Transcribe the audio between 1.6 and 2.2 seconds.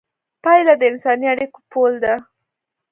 پُل ده.